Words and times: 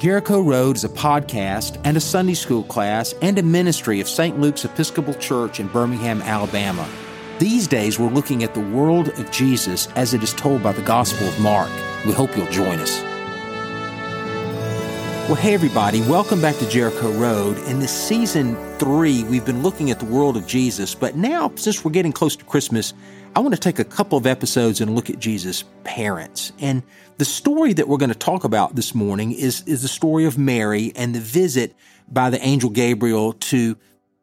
Jericho 0.00 0.40
Road 0.40 0.76
is 0.76 0.84
a 0.84 0.88
podcast 0.88 1.78
and 1.84 1.94
a 1.94 2.00
Sunday 2.00 2.32
school 2.32 2.62
class 2.62 3.12
and 3.20 3.38
a 3.38 3.42
ministry 3.42 4.00
of 4.00 4.08
St. 4.08 4.40
Luke's 4.40 4.64
Episcopal 4.64 5.12
Church 5.12 5.60
in 5.60 5.68
Birmingham, 5.68 6.22
Alabama. 6.22 6.88
These 7.38 7.68
days, 7.68 7.98
we're 7.98 8.08
looking 8.08 8.42
at 8.42 8.54
the 8.54 8.60
world 8.60 9.08
of 9.08 9.30
Jesus 9.30 9.88
as 9.96 10.14
it 10.14 10.22
is 10.22 10.32
told 10.32 10.62
by 10.62 10.72
the 10.72 10.80
Gospel 10.80 11.28
of 11.28 11.38
Mark. 11.40 11.68
We 12.06 12.12
hope 12.12 12.34
you'll 12.34 12.46
join 12.46 12.78
us. 12.78 13.09
Well, 15.30 15.40
hey, 15.40 15.54
everybody, 15.54 16.00
welcome 16.00 16.42
back 16.42 16.56
to 16.56 16.68
Jericho 16.68 17.12
Road. 17.12 17.56
In 17.68 17.78
this 17.78 17.92
season 17.92 18.56
three, 18.80 19.22
we've 19.22 19.44
been 19.44 19.62
looking 19.62 19.92
at 19.92 20.00
the 20.00 20.04
world 20.04 20.36
of 20.36 20.44
Jesus, 20.44 20.92
but 20.92 21.14
now, 21.14 21.52
since 21.54 21.84
we're 21.84 21.92
getting 21.92 22.10
close 22.10 22.34
to 22.34 22.44
Christmas, 22.44 22.94
I 23.36 23.38
want 23.38 23.54
to 23.54 23.60
take 23.60 23.78
a 23.78 23.84
couple 23.84 24.18
of 24.18 24.26
episodes 24.26 24.80
and 24.80 24.92
look 24.92 25.08
at 25.08 25.20
Jesus' 25.20 25.62
parents. 25.84 26.52
And 26.58 26.82
the 27.18 27.24
story 27.24 27.72
that 27.74 27.86
we're 27.86 27.96
going 27.96 28.10
to 28.10 28.18
talk 28.18 28.42
about 28.42 28.74
this 28.74 28.92
morning 28.92 29.30
is, 29.30 29.62
is 29.68 29.82
the 29.82 29.88
story 29.88 30.24
of 30.24 30.36
Mary 30.36 30.90
and 30.96 31.14
the 31.14 31.20
visit 31.20 31.76
by 32.08 32.28
the 32.28 32.44
angel 32.44 32.68
Gabriel 32.68 33.34
to 33.34 33.76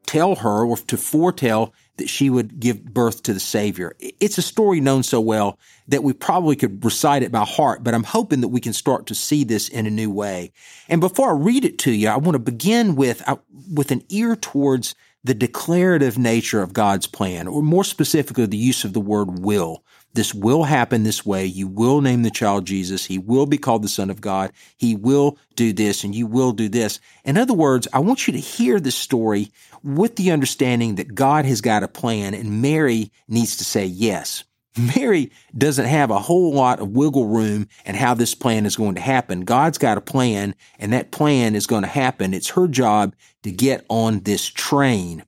tell 0.07 0.35
her 0.35 0.65
or 0.65 0.75
to 0.75 0.97
foretell 0.97 1.73
that 1.97 2.09
she 2.09 2.29
would 2.29 2.59
give 2.59 2.83
birth 2.83 3.23
to 3.23 3.33
the 3.33 3.39
Savior. 3.39 3.95
It's 3.99 4.37
a 4.37 4.41
story 4.41 4.79
known 4.79 5.03
so 5.03 5.19
well 5.19 5.59
that 5.87 6.03
we 6.03 6.13
probably 6.13 6.55
could 6.55 6.83
recite 6.83 7.23
it 7.23 7.31
by 7.31 7.43
heart, 7.43 7.83
but 7.83 7.93
I'm 7.93 8.03
hoping 8.03 8.41
that 8.41 8.47
we 8.49 8.61
can 8.61 8.73
start 8.73 9.07
to 9.07 9.15
see 9.15 9.43
this 9.43 9.67
in 9.67 9.85
a 9.85 9.91
new 9.91 10.09
way. 10.09 10.51
And 10.89 11.01
before 11.01 11.29
I 11.29 11.37
read 11.37 11.65
it 11.65 11.79
to 11.79 11.91
you, 11.91 12.09
I 12.09 12.17
want 12.17 12.35
to 12.35 12.39
begin 12.39 12.95
with, 12.95 13.27
uh, 13.27 13.37
with 13.73 13.91
an 13.91 14.03
ear 14.09 14.35
towards 14.35 14.95
the 15.23 15.33
declarative 15.33 16.17
nature 16.17 16.61
of 16.61 16.73
God's 16.73 17.07
plan, 17.07 17.47
or 17.47 17.61
more 17.61 17.83
specifically, 17.83 18.45
the 18.45 18.57
use 18.57 18.83
of 18.83 18.93
the 18.93 19.01
word 19.01 19.39
will. 19.39 19.83
This 20.17 20.33
will 20.33 20.63
happen 20.63 21.03
this 21.03 21.23
way. 21.23 21.45
You 21.45 21.67
will 21.67 22.01
name 22.01 22.23
the 22.23 22.31
child 22.31 22.65
Jesus. 22.65 23.05
He 23.05 23.19
will 23.19 23.45
be 23.45 23.59
called 23.59 23.83
the 23.83 23.87
Son 23.87 24.09
of 24.09 24.19
God. 24.19 24.51
He 24.75 24.95
will 24.95 25.37
do 25.55 25.71
this 25.71 26.03
and 26.03 26.15
you 26.15 26.25
will 26.25 26.53
do 26.53 26.67
this. 26.67 26.99
In 27.23 27.37
other 27.37 27.53
words, 27.53 27.87
I 27.93 27.99
want 27.99 28.25
you 28.25 28.33
to 28.33 28.39
hear 28.39 28.79
this 28.79 28.95
story 28.95 29.51
with 29.83 30.15
the 30.15 30.31
understanding 30.31 30.95
that 30.95 31.13
God 31.13 31.45
has 31.45 31.61
got 31.61 31.83
a 31.83 31.87
plan 31.87 32.33
and 32.33 32.63
Mary 32.63 33.11
needs 33.27 33.57
to 33.57 33.63
say 33.63 33.85
yes. 33.85 34.43
Mary 34.95 35.31
doesn't 35.55 35.85
have 35.85 36.09
a 36.09 36.17
whole 36.17 36.51
lot 36.51 36.79
of 36.79 36.89
wiggle 36.89 37.27
room 37.27 37.67
in 37.85 37.93
how 37.93 38.15
this 38.15 38.33
plan 38.33 38.65
is 38.65 38.75
going 38.75 38.95
to 38.95 39.01
happen. 39.01 39.41
God's 39.41 39.77
got 39.77 39.99
a 39.99 40.01
plan 40.01 40.55
and 40.79 40.93
that 40.93 41.11
plan 41.11 41.53
is 41.53 41.67
going 41.67 41.83
to 41.83 41.87
happen. 41.87 42.33
It's 42.33 42.49
her 42.49 42.67
job 42.67 43.13
to 43.43 43.51
get 43.51 43.85
on 43.87 44.21
this 44.21 44.47
train. 44.47 45.23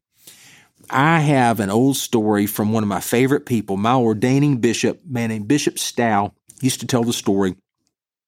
I 0.90 1.20
have 1.20 1.60
an 1.60 1.70
old 1.70 1.98
story 1.98 2.46
from 2.46 2.72
one 2.72 2.84
of 2.84 2.90
my 2.90 3.00
favorite 3.00 3.46
people, 3.46 3.78
my 3.78 3.94
ordaining 3.94 4.58
bishop, 4.58 5.02
man 5.06 5.30
named 5.30 5.48
Bishop 5.48 5.78
Stow, 5.78 6.34
used 6.62 6.80
to 6.80 6.88
tell 6.88 7.04
the 7.04 7.14
story 7.14 7.56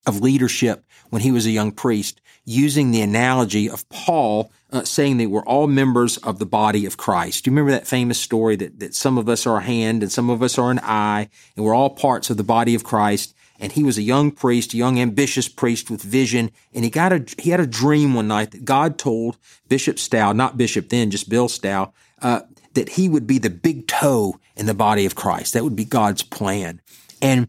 of 0.05 0.21
leadership 0.21 0.83
when 1.09 1.21
he 1.21 1.31
was 1.31 1.45
a 1.45 1.51
young 1.51 1.71
priest, 1.71 2.21
using 2.45 2.91
the 2.91 3.01
analogy 3.01 3.69
of 3.69 3.87
Paul 3.89 4.51
uh, 4.71 4.83
saying 4.83 5.29
we're 5.29 5.45
all 5.45 5.67
members 5.67 6.17
of 6.17 6.39
the 6.39 6.45
body 6.45 6.85
of 6.85 6.97
Christ. 6.97 7.43
Do 7.43 7.49
you 7.49 7.55
remember 7.55 7.71
that 7.71 7.87
famous 7.87 8.19
story 8.19 8.55
that, 8.55 8.79
that 8.79 8.95
some 8.95 9.17
of 9.17 9.27
us 9.27 9.45
are 9.45 9.57
a 9.57 9.61
hand 9.61 10.01
and 10.01 10.11
some 10.11 10.29
of 10.29 10.41
us 10.41 10.57
are 10.57 10.71
an 10.71 10.79
eye, 10.79 11.29
and 11.55 11.65
we're 11.65 11.75
all 11.75 11.89
parts 11.89 12.29
of 12.29 12.37
the 12.37 12.43
body 12.43 12.73
of 12.73 12.83
Christ? 12.83 13.35
And 13.59 13.71
he 13.71 13.83
was 13.83 13.99
a 13.99 14.01
young 14.01 14.31
priest, 14.31 14.73
a 14.73 14.77
young 14.77 14.99
ambitious 14.99 15.47
priest 15.47 15.91
with 15.91 16.01
vision, 16.01 16.49
and 16.73 16.83
he 16.83 16.89
got 16.89 17.13
a 17.13 17.23
he 17.37 17.51
had 17.51 17.59
a 17.59 17.67
dream 17.67 18.15
one 18.15 18.27
night 18.27 18.51
that 18.51 18.65
God 18.65 18.97
told 18.97 19.37
Bishop 19.67 19.99
Stow, 19.99 20.31
not 20.31 20.57
Bishop 20.57 20.89
then, 20.89 21.11
just 21.11 21.29
Bill 21.29 21.47
Stow, 21.47 21.93
uh, 22.21 22.41
that 22.73 22.89
he 22.89 23.09
would 23.09 23.27
be 23.27 23.37
the 23.37 23.49
big 23.49 23.87
toe 23.87 24.39
in 24.55 24.65
the 24.65 24.73
body 24.73 25.05
of 25.05 25.15
Christ. 25.15 25.53
That 25.53 25.63
would 25.63 25.75
be 25.75 25.85
God's 25.85 26.23
plan. 26.23 26.81
And 27.21 27.47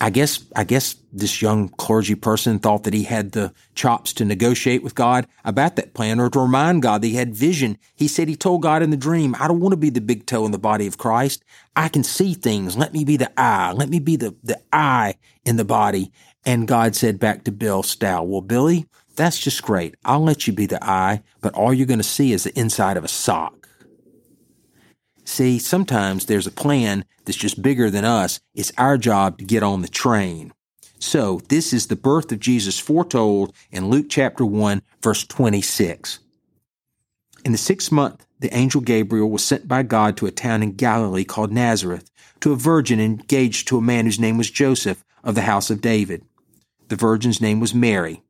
I 0.00 0.10
guess, 0.10 0.44
I 0.54 0.62
guess 0.62 0.94
this 1.12 1.42
young 1.42 1.70
clergy 1.70 2.14
person 2.14 2.60
thought 2.60 2.84
that 2.84 2.94
he 2.94 3.02
had 3.02 3.32
the 3.32 3.52
chops 3.74 4.12
to 4.14 4.24
negotiate 4.24 4.84
with 4.84 4.94
God 4.94 5.26
about 5.44 5.74
that 5.74 5.92
plan 5.92 6.20
or 6.20 6.30
to 6.30 6.38
remind 6.38 6.82
God 6.82 7.02
that 7.02 7.08
he 7.08 7.14
had 7.14 7.34
vision. 7.34 7.78
He 7.96 8.06
said 8.06 8.28
he 8.28 8.36
told 8.36 8.62
God 8.62 8.80
in 8.80 8.90
the 8.90 8.96
dream, 8.96 9.34
I 9.40 9.48
don't 9.48 9.58
want 9.58 9.72
to 9.72 9.76
be 9.76 9.90
the 9.90 10.00
big 10.00 10.24
toe 10.24 10.46
in 10.46 10.52
the 10.52 10.58
body 10.58 10.86
of 10.86 10.98
Christ. 10.98 11.44
I 11.74 11.88
can 11.88 12.04
see 12.04 12.34
things. 12.34 12.76
Let 12.76 12.92
me 12.92 13.04
be 13.04 13.16
the 13.16 13.32
eye. 13.40 13.72
Let 13.72 13.88
me 13.88 13.98
be 13.98 14.14
the, 14.14 14.36
the 14.44 14.60
eye 14.72 15.14
in 15.44 15.56
the 15.56 15.64
body. 15.64 16.12
And 16.44 16.68
God 16.68 16.94
said 16.94 17.18
back 17.18 17.42
to 17.44 17.52
Bill 17.52 17.82
Stow, 17.82 18.22
well, 18.22 18.40
Billy, 18.40 18.86
that's 19.16 19.40
just 19.40 19.64
great. 19.64 19.96
I'll 20.04 20.22
let 20.22 20.46
you 20.46 20.52
be 20.52 20.66
the 20.66 20.82
eye, 20.82 21.24
but 21.40 21.54
all 21.54 21.74
you're 21.74 21.88
going 21.88 21.98
to 21.98 22.04
see 22.04 22.32
is 22.32 22.44
the 22.44 22.56
inside 22.56 22.96
of 22.96 23.04
a 23.04 23.08
sock. 23.08 23.57
See, 25.28 25.58
sometimes 25.58 26.24
there's 26.24 26.46
a 26.46 26.50
plan 26.50 27.04
that's 27.26 27.36
just 27.36 27.60
bigger 27.60 27.90
than 27.90 28.06
us. 28.06 28.40
It's 28.54 28.72
our 28.78 28.96
job 28.96 29.36
to 29.38 29.44
get 29.44 29.62
on 29.62 29.82
the 29.82 29.88
train. 29.88 30.54
So 30.98 31.42
this 31.50 31.74
is 31.74 31.86
the 31.86 31.96
birth 31.96 32.32
of 32.32 32.40
Jesus 32.40 32.78
foretold 32.78 33.52
in 33.70 33.90
Luke 33.90 34.06
chapter 34.08 34.46
1, 34.46 34.80
verse 35.02 35.26
26. 35.26 36.20
In 37.44 37.52
the 37.52 37.58
sixth 37.58 37.92
month, 37.92 38.26
the 38.40 38.52
angel 38.56 38.80
Gabriel 38.80 39.30
was 39.30 39.44
sent 39.44 39.68
by 39.68 39.82
God 39.82 40.16
to 40.16 40.26
a 40.26 40.30
town 40.30 40.62
in 40.62 40.72
Galilee 40.72 41.24
called 41.24 41.52
Nazareth 41.52 42.10
to 42.40 42.52
a 42.52 42.56
virgin 42.56 42.98
engaged 42.98 43.68
to 43.68 43.76
a 43.76 43.82
man 43.82 44.06
whose 44.06 44.18
name 44.18 44.38
was 44.38 44.50
Joseph 44.50 45.04
of 45.22 45.34
the 45.34 45.42
house 45.42 45.68
of 45.68 45.82
David. 45.82 46.24
The 46.88 46.96
virgin's 46.96 47.42
name 47.42 47.60
was 47.60 47.74
Mary. 47.74 48.22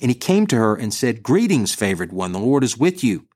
And 0.00 0.12
he 0.12 0.14
came 0.14 0.46
to 0.46 0.56
her 0.56 0.76
and 0.76 0.94
said, 0.94 1.24
Greetings, 1.24 1.74
favored 1.74 2.12
one, 2.12 2.30
the 2.30 2.38
Lord 2.38 2.62
is 2.62 2.78
with 2.78 3.02
you. 3.02 3.26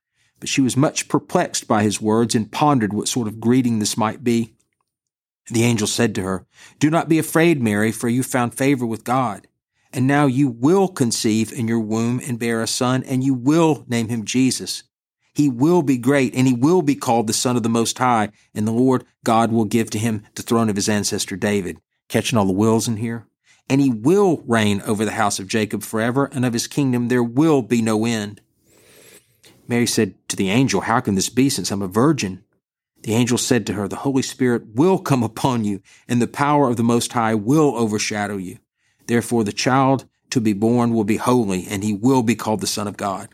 But 0.45 0.51
she 0.51 0.61
was 0.61 0.77
much 0.77 1.09
perplexed 1.09 1.67
by 1.67 1.85
his 1.85 2.03
words 2.03 2.35
and 2.35 2.53
pondered 2.53 2.93
what 2.93 3.09
sort 3.09 3.29
of 3.29 3.41
greeting 3.41 3.79
this 3.79 3.97
might 3.97 4.23
be. 4.23 4.53
The 5.47 5.63
angel 5.63 5.87
said 5.87 6.15
to 6.17 6.23
her, 6.23 6.45
Do 6.79 6.91
not 6.91 7.09
be 7.09 7.19
afraid, 7.19 7.63
Mary, 7.63 7.91
for 7.91 8.11
you 8.11 8.23
found 8.23 8.53
favor 8.53 8.85
with 8.85 9.05
God. 9.05 9.49
And 9.91 10.07
now 10.07 10.27
you 10.27 10.49
will 10.49 10.89
conceive 10.89 11.51
in 11.51 11.67
your 11.67 11.81
womb 11.81 12.21
and 12.29 12.39
bear 12.39 12.61
a 12.61 12.67
son, 12.67 13.03
and 13.05 13.25
you 13.25 13.33
will 13.33 13.87
name 13.89 14.09
him 14.09 14.27
Jesus. 14.27 14.83
He 15.33 15.49
will 15.49 15.81
be 15.81 15.97
great, 15.97 16.35
and 16.35 16.47
he 16.47 16.53
will 16.53 16.83
be 16.83 16.95
called 16.95 17.27
the 17.27 17.33
Son 17.33 17.57
of 17.57 17.63
the 17.63 17.71
Most 17.71 17.97
High, 17.97 18.29
and 18.55 18.69
the 18.69 18.71
Lord 18.71 19.07
God 19.25 19.51
will 19.51 19.65
give 19.65 19.89
to 19.93 19.99
him 19.99 20.25
the 20.35 20.43
throne 20.43 20.69
of 20.69 20.77
his 20.77 20.91
ancestor 20.91 21.37
David. 21.37 21.79
Catching 22.11 22.37
all 22.37 22.45
the 22.45 22.53
wills 22.53 22.87
in 22.87 22.99
here? 22.99 23.27
And 23.71 23.81
he 23.81 23.89
will 23.89 24.45
reign 24.47 24.83
over 24.85 25.07
the 25.07 25.13
house 25.13 25.39
of 25.39 25.49
Jacob 25.49 25.83
forever, 25.83 26.29
and 26.35 26.45
of 26.45 26.53
his 26.53 26.67
kingdom 26.67 27.09
there 27.09 27.25
will 27.25 27.63
be 27.63 27.81
no 27.81 28.05
end. 28.05 28.43
Mary 29.67 29.87
said 29.87 30.15
to 30.29 30.37
the 30.37 30.51
angel, 30.51 30.83
How 30.83 31.01
can 31.01 31.15
this 31.15 31.29
be 31.29 31.49
since 31.49 31.71
I'm 31.71 31.83
a 31.83 31.89
virgin? 31.89 32.45
The 33.03 33.15
angel 33.15 33.39
said 33.39 33.67
to 33.67 33.75
her, 33.75 33.87
The 33.87 33.97
Holy 33.97 34.23
Spirit 34.23 34.75
will 34.75 34.99
come 34.99 35.23
upon 35.23 35.65
you, 35.65 35.83
and 36.09 36.21
the 36.21 36.27
power 36.27 36.69
of 36.69 36.77
the 36.77 36.83
Most 36.83 37.13
High 37.13 37.35
will 37.35 37.77
overshadow 37.77 38.37
you. 38.37 38.59
Therefore, 39.07 39.45
the 39.45 39.53
child 39.53 40.07
to 40.31 40.41
be 40.41 40.53
born 40.53 40.95
will 40.95 41.05
be 41.05 41.17
holy, 41.17 41.67
and 41.69 41.85
he 41.85 41.93
will 41.93 42.23
be 42.23 42.35
called 42.35 42.61
the 42.61 42.67
Son 42.67 42.89
of 42.89 42.97
God. 42.97 43.29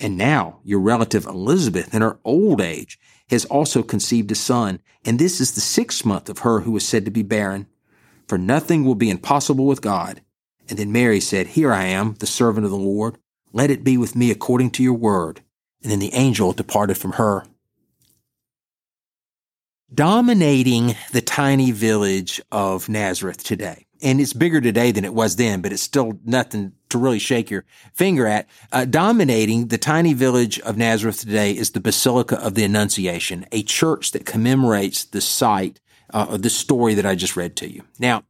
And 0.00 0.16
now, 0.16 0.60
your 0.64 0.80
relative 0.80 1.26
Elizabeth, 1.26 1.94
in 1.94 2.02
her 2.02 2.18
old 2.24 2.60
age, 2.60 2.98
has 3.30 3.44
also 3.46 3.82
conceived 3.82 4.30
a 4.30 4.34
son, 4.34 4.80
and 5.04 5.18
this 5.18 5.40
is 5.40 5.54
the 5.54 5.60
sixth 5.60 6.04
month 6.04 6.28
of 6.28 6.40
her 6.40 6.60
who 6.60 6.72
was 6.72 6.86
said 6.86 7.04
to 7.04 7.10
be 7.10 7.22
barren. 7.22 7.66
For 8.28 8.38
nothing 8.38 8.84
will 8.84 8.94
be 8.94 9.10
impossible 9.10 9.66
with 9.66 9.82
God. 9.82 10.22
And 10.68 10.78
then 10.78 10.92
Mary 10.92 11.20
said, 11.20 11.48
Here 11.48 11.72
I 11.72 11.84
am, 11.84 12.14
the 12.14 12.26
servant 12.26 12.64
of 12.64 12.70
the 12.70 12.76
Lord. 12.78 13.18
Let 13.54 13.70
it 13.70 13.84
be 13.84 13.96
with 13.96 14.16
me 14.16 14.32
according 14.32 14.72
to 14.72 14.82
your 14.82 14.94
word. 14.94 15.40
And 15.82 15.92
then 15.92 16.00
the 16.00 16.12
angel 16.12 16.52
departed 16.52 16.98
from 16.98 17.12
her. 17.12 17.46
Dominating 19.94 20.96
the 21.12 21.20
tiny 21.20 21.70
village 21.70 22.40
of 22.50 22.88
Nazareth 22.88 23.44
today, 23.44 23.86
and 24.02 24.20
it's 24.20 24.32
bigger 24.32 24.60
today 24.60 24.90
than 24.90 25.04
it 25.04 25.14
was 25.14 25.36
then, 25.36 25.60
but 25.60 25.72
it's 25.72 25.82
still 25.82 26.18
nothing 26.24 26.72
to 26.88 26.98
really 26.98 27.20
shake 27.20 27.48
your 27.48 27.64
finger 27.92 28.26
at. 28.26 28.48
Uh, 28.72 28.86
dominating 28.86 29.68
the 29.68 29.78
tiny 29.78 30.14
village 30.14 30.58
of 30.60 30.76
Nazareth 30.76 31.20
today 31.20 31.52
is 31.52 31.70
the 31.70 31.80
Basilica 31.80 32.36
of 32.44 32.56
the 32.56 32.64
Annunciation, 32.64 33.46
a 33.52 33.62
church 33.62 34.10
that 34.12 34.26
commemorates 34.26 35.04
the 35.04 35.20
site 35.20 35.78
uh, 36.12 36.26
of 36.28 36.42
the 36.42 36.50
story 36.50 36.94
that 36.94 37.06
I 37.06 37.14
just 37.14 37.36
read 37.36 37.54
to 37.56 37.70
you. 37.70 37.84
Now, 38.00 38.24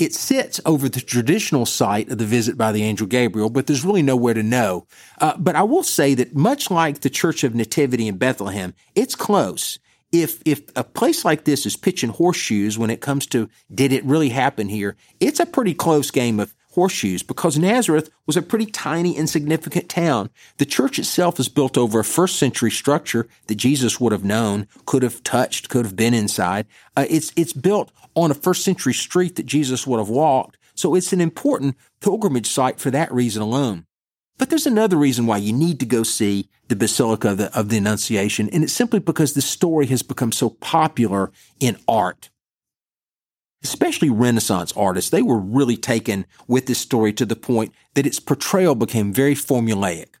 it 0.00 0.14
sits 0.14 0.60
over 0.64 0.88
the 0.88 1.00
traditional 1.00 1.66
site 1.66 2.10
of 2.10 2.18
the 2.18 2.24
visit 2.24 2.56
by 2.56 2.72
the 2.72 2.82
angel 2.82 3.06
Gabriel, 3.06 3.50
but 3.50 3.66
there's 3.66 3.84
really 3.84 4.02
nowhere 4.02 4.34
to 4.34 4.42
know. 4.42 4.86
Uh, 5.20 5.36
but 5.36 5.54
I 5.54 5.62
will 5.62 5.82
say 5.82 6.14
that 6.14 6.34
much 6.34 6.70
like 6.70 7.00
the 7.00 7.10
Church 7.10 7.44
of 7.44 7.54
Nativity 7.54 8.08
in 8.08 8.16
Bethlehem, 8.16 8.74
it's 8.94 9.14
close. 9.14 9.78
If 10.10 10.42
if 10.44 10.62
a 10.74 10.82
place 10.82 11.24
like 11.24 11.44
this 11.44 11.66
is 11.66 11.76
pitching 11.76 12.10
horseshoes 12.10 12.78
when 12.78 12.90
it 12.90 13.00
comes 13.00 13.26
to 13.28 13.48
did 13.72 13.92
it 13.92 14.04
really 14.04 14.30
happen 14.30 14.68
here, 14.68 14.96
it's 15.20 15.38
a 15.38 15.46
pretty 15.46 15.74
close 15.74 16.10
game 16.10 16.40
of 16.40 16.54
horseshoes 16.72 17.22
because 17.22 17.58
Nazareth 17.58 18.10
was 18.26 18.36
a 18.36 18.42
pretty 18.42 18.66
tiny, 18.66 19.16
insignificant 19.16 19.88
town. 19.88 20.30
The 20.58 20.66
church 20.66 20.98
itself 20.98 21.40
is 21.40 21.48
built 21.48 21.76
over 21.76 22.00
a 22.00 22.04
first 22.04 22.36
century 22.36 22.70
structure 22.70 23.28
that 23.46 23.56
Jesus 23.56 24.00
would 24.00 24.12
have 24.12 24.24
known, 24.24 24.68
could 24.86 25.02
have 25.02 25.22
touched, 25.22 25.68
could 25.68 25.84
have 25.84 25.96
been 25.96 26.14
inside. 26.14 26.66
Uh, 26.96 27.06
it's, 27.08 27.32
it's 27.36 27.52
built 27.52 27.90
on 28.14 28.30
a 28.30 28.34
first 28.34 28.64
century 28.64 28.94
street 28.94 29.36
that 29.36 29.46
Jesus 29.46 29.86
would 29.86 29.98
have 29.98 30.08
walked. 30.08 30.58
So 30.74 30.94
it's 30.94 31.12
an 31.12 31.20
important 31.20 31.76
pilgrimage 32.00 32.46
site 32.48 32.80
for 32.80 32.90
that 32.90 33.12
reason 33.12 33.42
alone. 33.42 33.86
But 34.38 34.48
there's 34.48 34.66
another 34.66 34.96
reason 34.96 35.26
why 35.26 35.36
you 35.36 35.52
need 35.52 35.78
to 35.80 35.86
go 35.86 36.02
see 36.02 36.48
the 36.68 36.76
Basilica 36.76 37.32
of 37.32 37.36
the, 37.36 37.58
of 37.58 37.68
the 37.68 37.76
Annunciation, 37.76 38.48
and 38.48 38.64
it's 38.64 38.72
simply 38.72 38.98
because 38.98 39.34
the 39.34 39.42
story 39.42 39.86
has 39.88 40.02
become 40.02 40.32
so 40.32 40.48
popular 40.48 41.30
in 41.58 41.76
art. 41.86 42.30
Especially 43.62 44.10
Renaissance 44.10 44.72
artists, 44.76 45.10
they 45.10 45.22
were 45.22 45.38
really 45.38 45.76
taken 45.76 46.26
with 46.46 46.66
this 46.66 46.78
story 46.78 47.12
to 47.14 47.26
the 47.26 47.36
point 47.36 47.72
that 47.94 48.06
its 48.06 48.20
portrayal 48.20 48.74
became 48.74 49.12
very 49.12 49.34
formulaic. 49.34 50.14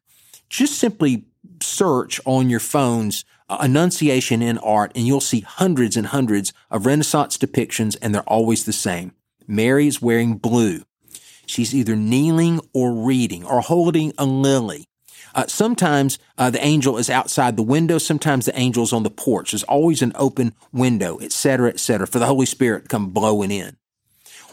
Just 0.48 0.78
simply 0.78 1.24
search 1.62 2.20
on 2.24 2.50
your 2.50 2.60
phones 2.60 3.24
uh, 3.48 3.58
Annunciation 3.60 4.42
in 4.42 4.58
art 4.58 4.92
and 4.94 5.06
you'll 5.06 5.20
see 5.20 5.40
hundreds 5.40 5.96
and 5.96 6.06
hundreds 6.06 6.52
of 6.70 6.86
Renaissance 6.86 7.36
depictions 7.36 7.96
and 8.00 8.14
they're 8.14 8.22
always 8.22 8.64
the 8.64 8.72
same. 8.72 9.12
Mary 9.46 9.88
is 9.88 10.00
wearing 10.00 10.36
blue. 10.36 10.84
She's 11.46 11.74
either 11.74 11.96
kneeling 11.96 12.60
or 12.72 12.94
reading 12.94 13.44
or 13.44 13.60
holding 13.60 14.12
a 14.16 14.24
lily. 14.24 14.86
Uh, 15.34 15.46
sometimes 15.46 16.18
uh, 16.38 16.50
the 16.50 16.64
angel 16.64 16.98
is 16.98 17.10
outside 17.10 17.56
the 17.56 17.62
window. 17.62 17.98
Sometimes 17.98 18.46
the 18.46 18.58
angel 18.58 18.82
is 18.82 18.92
on 18.92 19.02
the 19.02 19.10
porch. 19.10 19.52
There's 19.52 19.62
always 19.64 20.02
an 20.02 20.12
open 20.14 20.54
window, 20.72 21.18
etc., 21.20 21.68
etc., 21.70 22.06
for 22.06 22.18
the 22.18 22.26
Holy 22.26 22.46
Spirit 22.46 22.82
to 22.82 22.88
come 22.88 23.10
blowing 23.10 23.50
in. 23.50 23.76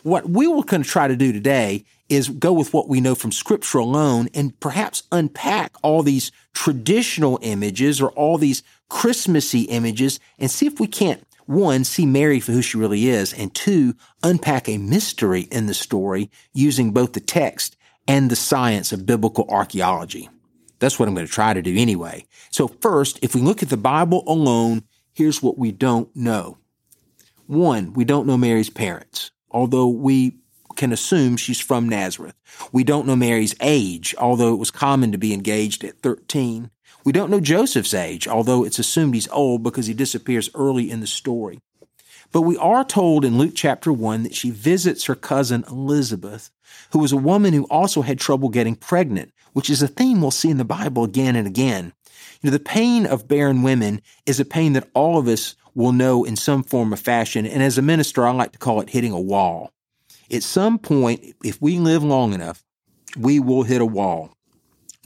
What 0.03 0.29
we 0.29 0.47
will 0.47 0.63
kind 0.63 0.81
of 0.83 0.89
try 0.89 1.07
to 1.07 1.15
do 1.15 1.33
today 1.33 1.83
is 2.07 2.29
go 2.29 2.53
with 2.53 2.73
what 2.73 2.87
we 2.87 3.01
know 3.01 3.15
from 3.15 3.31
Scripture 3.31 3.79
alone 3.79 4.29
and 4.33 4.57
perhaps 4.59 5.03
unpack 5.11 5.75
all 5.83 6.03
these 6.03 6.31
traditional 6.53 7.39
images 7.41 7.99
or 7.99 8.11
all 8.11 8.37
these 8.37 8.63
Christmassy 8.89 9.63
images 9.63 10.19
and 10.39 10.49
see 10.49 10.67
if 10.67 10.79
we 10.79 10.87
can't 10.87 11.23
one, 11.47 11.85
see 11.85 12.05
Mary 12.05 12.39
for 12.39 12.51
who 12.51 12.61
she 12.61 12.77
really 12.77 13.07
is, 13.07 13.33
and 13.33 13.53
two, 13.53 13.95
unpack 14.21 14.67
a 14.67 14.77
mystery 14.77 15.41
in 15.49 15.65
the 15.65 15.73
story 15.73 16.29
using 16.53 16.91
both 16.91 17.13
the 17.13 17.21
text 17.21 17.77
and 18.07 18.29
the 18.29 18.35
science 18.35 18.91
of 18.91 19.05
biblical 19.05 19.45
archaeology. 19.49 20.29
That's 20.79 20.99
what 20.99 21.07
I'm 21.07 21.15
going 21.15 21.27
to 21.27 21.31
try 21.31 21.53
to 21.53 21.61
do 21.61 21.75
anyway. 21.75 22.25
So 22.51 22.67
first, 22.67 23.19
if 23.21 23.33
we 23.33 23.41
look 23.41 23.63
at 23.63 23.69
the 23.69 23.77
Bible 23.77 24.23
alone, 24.27 24.83
here's 25.13 25.41
what 25.41 25.57
we 25.57 25.71
don't 25.71 26.13
know. 26.15 26.57
One, 27.47 27.93
we 27.93 28.05
don't 28.05 28.27
know 28.27 28.37
Mary's 28.37 28.69
parents, 28.69 29.31
although 29.49 29.87
we 29.87 30.37
can 30.75 30.93
assume 30.93 31.37
she's 31.37 31.59
from 31.59 31.89
Nazareth. 31.89 32.35
We 32.71 32.83
don't 32.83 33.07
know 33.07 33.15
Mary's 33.15 33.55
age, 33.61 34.13
although 34.17 34.53
it 34.53 34.59
was 34.59 34.71
common 34.71 35.11
to 35.11 35.17
be 35.17 35.33
engaged 35.33 35.83
at 35.83 35.99
13. 36.01 36.69
We 37.03 37.11
don't 37.11 37.31
know 37.31 37.39
Joseph's 37.39 37.93
age, 37.93 38.27
although 38.27 38.63
it's 38.63 38.79
assumed 38.79 39.15
he's 39.15 39.29
old 39.29 39.63
because 39.63 39.87
he 39.87 39.93
disappears 39.93 40.49
early 40.53 40.91
in 40.91 40.99
the 40.99 41.07
story. 41.07 41.59
But 42.31 42.41
we 42.41 42.57
are 42.57 42.83
told 42.83 43.23
in 43.23 43.37
Luke 43.37 43.53
chapter 43.55 43.91
1 43.91 44.23
that 44.23 44.35
she 44.35 44.51
visits 44.51 45.05
her 45.05 45.15
cousin 45.15 45.63
Elizabeth, 45.69 46.51
who 46.91 46.99
was 46.99 47.13
a 47.13 47.17
woman 47.17 47.53
who 47.53 47.63
also 47.65 48.01
had 48.01 48.19
trouble 48.19 48.49
getting 48.49 48.75
pregnant, 48.75 49.31
which 49.53 49.69
is 49.69 49.81
a 49.81 49.87
theme 49.87 50.21
we'll 50.21 50.31
see 50.31 50.49
in 50.49 50.57
the 50.57 50.65
Bible 50.65 51.03
again 51.03 51.35
and 51.35 51.47
again. 51.47 51.93
You 52.41 52.49
know, 52.49 52.57
the 52.57 52.63
pain 52.63 53.05
of 53.05 53.27
barren 53.27 53.63
women 53.63 54.01
is 54.25 54.39
a 54.39 54.45
pain 54.45 54.73
that 54.73 54.89
all 54.93 55.17
of 55.17 55.27
us 55.27 55.55
will 55.73 55.91
know 55.91 56.23
in 56.23 56.35
some 56.35 56.63
form 56.63 56.93
or 56.93 56.97
fashion. 56.97 57.45
And 57.45 57.61
as 57.61 57.77
a 57.77 57.81
minister, 57.81 58.25
I 58.25 58.31
like 58.31 58.51
to 58.53 58.59
call 58.59 58.81
it 58.81 58.89
hitting 58.89 59.11
a 59.11 59.19
wall. 59.19 59.71
At 60.31 60.43
some 60.43 60.77
point, 60.79 61.35
if 61.43 61.61
we 61.61 61.77
live 61.77 62.03
long 62.03 62.33
enough, 62.33 62.63
we 63.17 63.39
will 63.39 63.63
hit 63.63 63.81
a 63.81 63.85
wall. 63.85 64.31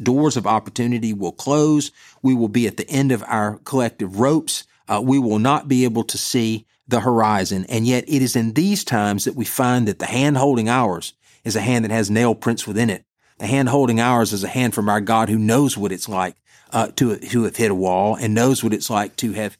Doors 0.01 0.35
of 0.35 0.47
opportunity 0.47 1.13
will 1.13 1.31
close. 1.31 1.91
We 2.21 2.33
will 2.33 2.47
be 2.47 2.67
at 2.67 2.77
the 2.77 2.89
end 2.89 3.11
of 3.11 3.23
our 3.27 3.57
collective 3.65 4.19
ropes. 4.19 4.65
Uh, 4.88 5.01
we 5.03 5.19
will 5.19 5.39
not 5.39 5.67
be 5.67 5.83
able 5.83 6.03
to 6.05 6.17
see 6.17 6.65
the 6.88 7.01
horizon. 7.01 7.65
And 7.69 7.85
yet 7.85 8.05
it 8.07 8.21
is 8.21 8.35
in 8.35 8.53
these 8.53 8.83
times 8.83 9.25
that 9.25 9.35
we 9.35 9.45
find 9.45 9.88
that 9.88 9.99
the 9.99 10.05
hand 10.05 10.38
holding 10.38 10.69
ours 10.69 11.13
is 11.43 11.55
a 11.55 11.61
hand 11.61 11.85
that 11.85 11.91
has 11.91 12.09
nail 12.09 12.35
prints 12.35 12.65
within 12.65 12.89
it. 12.89 13.05
The 13.41 13.47
hand 13.47 13.69
holding 13.69 13.99
ours 13.99 14.33
is 14.33 14.43
a 14.43 14.47
hand 14.47 14.75
from 14.75 14.88
our 14.88 15.01
God 15.01 15.27
who 15.27 15.39
knows 15.39 15.75
what 15.75 15.91
it's 15.91 16.07
like 16.07 16.35
uh, 16.71 16.89
to, 16.97 17.17
to 17.17 17.43
have 17.45 17.55
hit 17.55 17.71
a 17.71 17.75
wall 17.75 18.15
and 18.15 18.35
knows 18.35 18.63
what 18.63 18.71
it's 18.71 18.88
like 18.88 19.15
to 19.15 19.31
have 19.31 19.57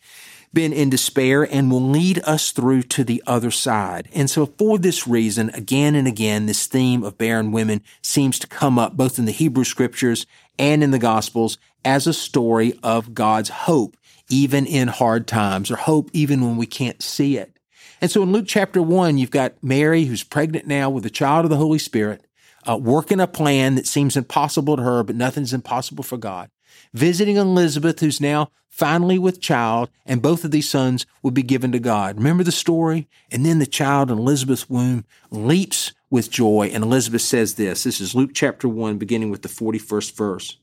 been 0.53 0.71
in 0.71 0.91
despair 0.91 1.41
and 1.41 1.71
will 1.71 1.81
lead 1.81 2.21
us 2.23 2.51
through 2.51 2.83
to 2.83 3.03
the 3.03 3.23
other 3.25 3.49
side. 3.49 4.07
And 4.13 4.29
so 4.29 4.45
for 4.45 4.77
this 4.77 5.07
reason, 5.07 5.49
again 5.55 5.95
and 5.95 6.07
again, 6.07 6.45
this 6.45 6.67
theme 6.67 7.03
of 7.03 7.17
barren 7.17 7.51
women 7.51 7.81
seems 8.03 8.37
to 8.37 8.47
come 8.47 8.77
up 8.77 8.95
both 8.95 9.17
in 9.17 9.25
the 9.25 9.31
Hebrew 9.31 9.63
scriptures 9.63 10.27
and 10.59 10.83
in 10.83 10.91
the 10.91 10.99
gospels 10.99 11.57
as 11.83 12.05
a 12.05 12.13
story 12.13 12.77
of 12.83 13.15
God's 13.15 13.49
hope, 13.49 13.97
even 14.29 14.67
in 14.67 14.89
hard 14.89 15.25
times 15.25 15.71
or 15.71 15.75
hope 15.77 16.11
even 16.13 16.41
when 16.41 16.55
we 16.55 16.67
can't 16.67 17.01
see 17.01 17.35
it. 17.35 17.57
And 17.99 18.11
so 18.11 18.21
in 18.21 18.31
Luke 18.31 18.45
chapter 18.47 18.79
one, 18.79 19.17
you've 19.17 19.31
got 19.31 19.63
Mary 19.63 20.05
who's 20.05 20.23
pregnant 20.23 20.67
now 20.67 20.91
with 20.91 21.03
a 21.07 21.09
child 21.09 21.45
of 21.45 21.49
the 21.49 21.57
Holy 21.57 21.79
Spirit, 21.79 22.27
uh, 22.67 22.77
working 22.77 23.19
a 23.19 23.27
plan 23.27 23.75
that 23.75 23.87
seems 23.87 24.17
impossible 24.17 24.77
to 24.77 24.83
her, 24.83 25.03
but 25.03 25.15
nothing's 25.15 25.53
impossible 25.53 26.03
for 26.03 26.17
God 26.17 26.49
visiting 26.93 27.37
Elizabeth, 27.37 27.99
who's 27.99 28.21
now 28.21 28.51
finally 28.69 29.19
with 29.19 29.41
child, 29.41 29.89
and 30.05 30.21
both 30.21 30.43
of 30.43 30.51
these 30.51 30.69
sons 30.69 31.05
will 31.21 31.31
be 31.31 31.43
given 31.43 31.71
to 31.71 31.79
God. 31.79 32.17
Remember 32.17 32.43
the 32.43 32.51
story? 32.51 33.07
And 33.31 33.45
then 33.45 33.59
the 33.59 33.65
child 33.65 34.11
in 34.11 34.17
Elizabeth's 34.17 34.69
womb 34.69 35.05
leaps 35.29 35.93
with 36.09 36.31
joy, 36.31 36.69
and 36.73 36.83
Elizabeth 36.83 37.21
says 37.21 37.55
this. 37.55 37.83
This 37.83 38.01
is 38.01 38.15
Luke 38.15 38.31
chapter 38.33 38.67
1, 38.67 38.97
beginning 38.97 39.29
with 39.29 39.41
the 39.41 39.49
41st 39.49 40.15
verse. 40.15 40.57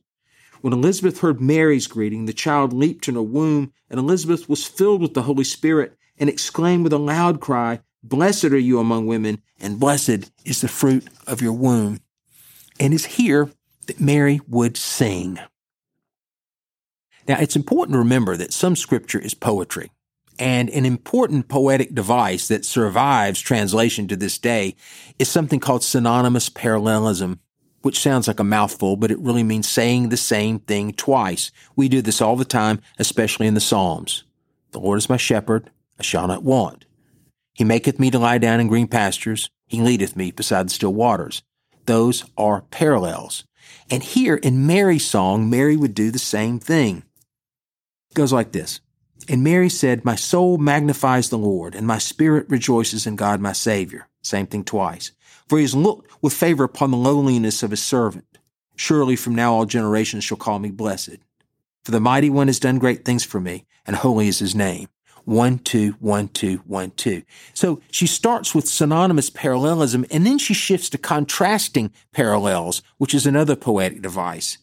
When 0.61 0.73
Elizabeth 0.73 1.21
heard 1.21 1.41
Mary's 1.41 1.87
greeting, 1.87 2.27
the 2.27 2.33
child 2.33 2.73
leaped 2.73 3.09
in 3.09 3.15
her 3.15 3.23
womb, 3.23 3.73
and 3.89 4.01
Elizabeth 4.01 4.49
was 4.49 4.67
filled 4.67 5.01
with 5.01 5.15
the 5.15 5.23
Holy 5.23 5.45
Spirit 5.45 5.97
and 6.19 6.29
exclaimed 6.29 6.83
with 6.83 6.93
a 6.93 6.99
loud 6.99 7.41
cry, 7.41 7.81
Blessed 8.09 8.47
are 8.47 8.59
you 8.59 8.81
among 8.81 9.07
women, 9.07 9.43
and 9.61 9.79
blessed 9.79 10.31
is 10.45 10.63
the 10.63 10.69
fruit 10.69 11.07
of 11.27 11.43
your 11.43 11.53
womb. 11.53 12.01
And 12.81 12.95
it's 12.95 13.05
here 13.05 13.51
that 13.87 14.01
Mary 14.01 14.41
would 14.49 14.79
sing. 14.79 15.39
Now, 17.27 17.39
it's 17.39 17.57
important 17.57 17.93
to 17.95 17.99
remember 17.99 18.35
that 18.39 18.55
some 18.55 18.77
scripture 18.77 19.19
is 19.19 19.35
poetry. 19.35 19.91
And 20.39 20.71
an 20.71 20.87
important 20.87 21.49
poetic 21.49 21.95
device 21.95 22.49
that 22.49 22.65
survives 22.65 23.41
translation 23.41 24.09
to 24.09 24.17
this 24.17 24.39
day 24.39 24.75
is 25.19 25.29
something 25.29 25.61
called 25.61 25.85
synonymous 25.85 26.49
parallelism, 26.49 27.41
which 27.83 28.01
sounds 28.01 28.27
like 28.27 28.41
a 28.41 28.45
mouthful, 28.45 28.97
but 28.97 29.11
it 29.11 29.19
really 29.19 29.43
means 29.43 29.69
saying 29.69 30.09
the 30.09 30.17
same 30.17 30.61
thing 30.61 30.95
twice. 30.95 31.51
We 31.77 31.91
do 31.91 32.01
this 32.01 32.23
all 32.23 32.37
the 32.37 32.47
time, 32.47 32.81
especially 32.99 33.47
in 33.47 33.55
the 33.55 33.61
Psalms. 33.61 34.25
The 34.71 34.81
Lord 34.81 34.97
is 34.97 35.11
my 35.11 35.19
shepherd, 35.19 35.71
I 35.99 36.03
shall 36.03 36.27
not 36.27 36.43
want. 36.43 36.87
He 37.59 37.65
maketh 37.65 37.99
me 37.99 38.09
to 38.13 38.21
lie 38.21 38.39
down 38.39 38.61
in 38.61 38.69
green 38.69 38.87
pastures. 38.87 39.51
He 39.67 39.81
leadeth 39.81 40.15
me 40.15 40.31
beside 40.31 40.67
the 40.67 40.71
still 40.71 40.95
waters. 40.95 41.43
Those 41.87 42.25
are 42.37 42.61
parallels. 42.71 43.43
And 43.91 44.01
here 44.01 44.37
in 44.37 44.65
Mary's 44.65 45.05
song, 45.05 45.51
Mary 45.51 45.77
would 45.77 45.93
do 45.93 46.13
the 46.13 46.21
same 46.21 46.61
thing 46.61 47.03
It 48.13 48.15
goes 48.15 48.33
like 48.33 48.53
this. 48.53 48.81
And 49.29 49.43
Mary 49.43 49.69
said, 49.69 50.05
My 50.05 50.15
soul 50.15 50.57
magnifies 50.57 51.31
the 51.31 51.37
Lord, 51.37 51.75
and 51.75 51.85
my 51.85 51.99
spirit 51.99 52.49
rejoices 52.49 53.09
in 53.09 53.17
God 53.17 53.41
my 53.41 53.55
Savior. 53.55 54.07
Same 54.23 54.47
thing 54.47 54.63
twice. 54.63 55.11
For 55.49 55.59
he 55.59 55.65
has 55.65 55.75
looked 55.75 56.13
with 56.23 56.35
favor 56.35 56.63
upon 56.63 56.93
the 56.93 56.97
lowliness 56.97 57.65
of 57.65 57.73
his 57.73 57.83
servant. 57.83 58.39
Surely 58.77 59.17
from 59.17 59.35
now 59.35 59.55
all 59.55 59.67
generations 59.67 60.23
shall 60.23 60.39
call 60.39 60.61
me 60.61 60.71
blessed. 60.71 61.19
For 61.83 61.91
the 61.91 61.99
mighty 61.99 62.31
one 62.31 62.47
has 62.47 62.61
done 62.61 62.79
great 62.79 63.05
things 63.05 63.25
for 63.25 63.41
me, 63.41 63.67
and 63.85 63.97
holy 63.97 64.29
is 64.29 64.39
his 64.39 64.55
name. 64.55 64.89
One, 65.29 65.59
two, 65.59 65.93
one, 66.01 66.29
two, 66.29 66.63
one, 66.65 66.93
two. 66.93 67.23
So 67.53 67.83
she 67.91 68.07
starts 68.07 68.55
with 68.55 68.67
synonymous 68.67 69.29
parallelism, 69.29 70.07
and 70.11 70.25
then 70.25 70.39
she 70.39 70.55
shifts 70.55 70.89
to 70.89 70.97
contrasting 70.97 71.93
parallels, 72.15 72.81
which 72.97 73.13
is 73.13 73.27
another 73.27 73.55
poetic 73.55 74.01
device. 74.01 74.57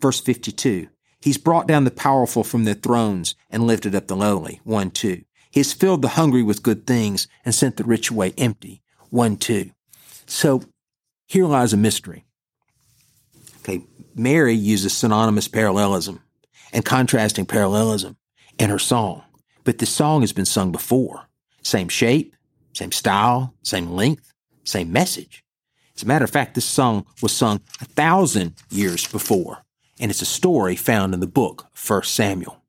Verse 0.00 0.18
52. 0.18 0.88
He's 1.20 1.36
brought 1.36 1.68
down 1.68 1.84
the 1.84 1.90
powerful 1.90 2.42
from 2.42 2.64
their 2.64 2.72
thrones 2.72 3.34
and 3.50 3.66
lifted 3.66 3.94
up 3.94 4.06
the 4.06 4.16
lowly. 4.16 4.62
One, 4.64 4.90
two. 4.90 5.24
He 5.50 5.60
has 5.60 5.74
filled 5.74 6.00
the 6.00 6.08
hungry 6.08 6.42
with 6.42 6.62
good 6.62 6.86
things 6.86 7.28
and 7.44 7.54
sent 7.54 7.76
the 7.76 7.84
rich 7.84 8.08
away 8.08 8.32
empty. 8.38 8.80
One, 9.10 9.36
two. 9.36 9.72
So 10.24 10.62
here 11.26 11.44
lies 11.44 11.74
a 11.74 11.76
mystery. 11.76 12.24
Okay. 13.58 13.84
Mary 14.16 14.54
uses 14.54 14.94
synonymous 14.94 15.48
parallelism 15.48 16.22
and 16.72 16.82
contrasting 16.82 17.44
parallelism 17.44 18.16
in 18.58 18.70
her 18.70 18.78
song, 18.78 19.22
but 19.64 19.78
this 19.78 19.90
song 19.90 20.20
has 20.22 20.32
been 20.32 20.44
sung 20.46 20.72
before. 20.72 21.28
Same 21.62 21.88
shape, 21.88 22.34
same 22.72 22.92
style, 22.92 23.54
same 23.62 23.90
length, 23.90 24.32
same 24.64 24.92
message. 24.92 25.44
As 25.96 26.02
a 26.02 26.06
matter 26.06 26.24
of 26.24 26.30
fact, 26.30 26.54
this 26.54 26.64
song 26.64 27.06
was 27.20 27.32
sung 27.32 27.60
a 27.80 27.84
thousand 27.84 28.54
years 28.70 29.06
before 29.06 29.62
and 30.02 30.10
it's 30.10 30.20
a 30.20 30.26
story 30.26 30.74
found 30.74 31.14
in 31.14 31.20
the 31.20 31.26
book 31.28 31.68
1 31.86 32.02
Samuel. 32.02 32.60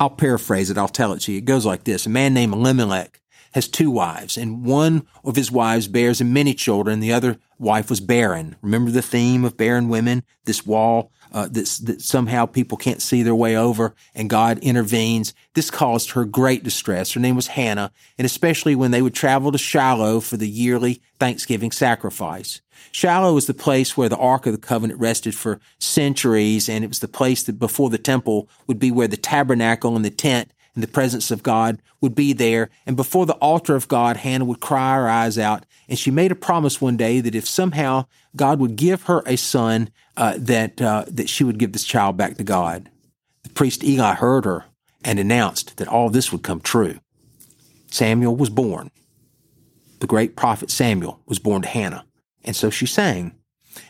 I'll 0.00 0.10
paraphrase 0.10 0.70
it, 0.70 0.78
I'll 0.78 0.88
tell 0.88 1.12
it 1.12 1.20
to 1.20 1.32
you. 1.32 1.38
It 1.38 1.44
goes 1.44 1.66
like 1.66 1.84
this. 1.84 2.06
A 2.06 2.08
man 2.08 2.32
named 2.32 2.54
Elimelech 2.54 3.20
has 3.52 3.68
two 3.68 3.90
wives, 3.90 4.36
and 4.36 4.64
one 4.64 5.06
of 5.22 5.36
his 5.36 5.52
wives 5.52 5.86
bears 5.86 6.20
him 6.20 6.32
many 6.32 6.54
children, 6.54 6.94
and 6.94 7.02
the 7.02 7.12
other 7.12 7.38
wife 7.58 7.90
was 7.90 8.00
barren. 8.00 8.56
Remember 8.62 8.90
the 8.90 9.02
theme 9.02 9.44
of 9.44 9.56
barren 9.56 9.88
women? 9.88 10.24
This 10.46 10.66
wall 10.66 11.12
uh, 11.34 11.48
that 11.50 12.00
somehow 12.00 12.46
people 12.46 12.78
can't 12.78 13.02
see 13.02 13.24
their 13.24 13.34
way 13.34 13.56
over, 13.56 13.94
and 14.14 14.30
God 14.30 14.58
intervenes. 14.60 15.34
This 15.54 15.68
caused 15.68 16.12
her 16.12 16.24
great 16.24 16.62
distress. 16.62 17.12
Her 17.12 17.20
name 17.20 17.34
was 17.34 17.48
Hannah, 17.48 17.90
and 18.16 18.24
especially 18.24 18.76
when 18.76 18.92
they 18.92 19.02
would 19.02 19.14
travel 19.14 19.50
to 19.50 19.58
Shiloh 19.58 20.20
for 20.20 20.36
the 20.36 20.48
yearly 20.48 21.02
Thanksgiving 21.18 21.72
sacrifice. 21.72 22.60
Shiloh 22.92 23.34
was 23.34 23.46
the 23.46 23.54
place 23.54 23.96
where 23.96 24.08
the 24.08 24.16
Ark 24.16 24.46
of 24.46 24.52
the 24.52 24.58
Covenant 24.58 25.00
rested 25.00 25.34
for 25.34 25.60
centuries, 25.80 26.68
and 26.68 26.84
it 26.84 26.88
was 26.88 27.00
the 27.00 27.08
place 27.08 27.42
that 27.42 27.58
before 27.58 27.90
the 27.90 27.98
temple 27.98 28.48
would 28.68 28.78
be 28.78 28.92
where 28.92 29.08
the 29.08 29.16
tabernacle 29.16 29.96
and 29.96 30.04
the 30.04 30.10
tent 30.10 30.52
and 30.76 30.84
the 30.84 30.88
presence 30.88 31.32
of 31.32 31.42
God 31.42 31.82
would 32.00 32.14
be 32.14 32.32
there. 32.32 32.70
And 32.86 32.96
before 32.96 33.26
the 33.26 33.34
altar 33.34 33.74
of 33.74 33.88
God, 33.88 34.18
Hannah 34.18 34.44
would 34.44 34.60
cry 34.60 34.94
her 34.94 35.08
eyes 35.08 35.36
out. 35.36 35.64
And 35.88 35.98
she 35.98 36.10
made 36.10 36.32
a 36.32 36.36
promise 36.36 36.80
one 36.80 36.96
day 36.96 37.20
that 37.20 37.34
if 37.34 37.46
somehow 37.46 38.06
God 38.36 38.58
would 38.58 38.76
give 38.76 39.02
her 39.04 39.22
a 39.26 39.36
son, 39.36 39.90
uh, 40.16 40.34
that, 40.38 40.80
uh, 40.80 41.04
that 41.08 41.28
she 41.28 41.44
would 41.44 41.58
give 41.58 41.72
this 41.72 41.84
child 41.84 42.16
back 42.16 42.36
to 42.36 42.44
God. 42.44 42.90
The 43.42 43.50
priest 43.50 43.84
Eli 43.84 44.14
heard 44.14 44.44
her 44.44 44.64
and 45.04 45.18
announced 45.18 45.76
that 45.76 45.88
all 45.88 46.08
this 46.08 46.32
would 46.32 46.42
come 46.42 46.60
true. 46.60 46.98
Samuel 47.90 48.34
was 48.34 48.50
born. 48.50 48.90
The 50.00 50.06
great 50.06 50.36
prophet 50.36 50.70
Samuel 50.70 51.20
was 51.26 51.38
born 51.38 51.62
to 51.62 51.68
Hannah. 51.68 52.06
And 52.44 52.56
so 52.56 52.70
she 52.70 52.86
sang. 52.86 53.34